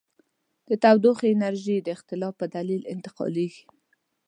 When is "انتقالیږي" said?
2.93-3.63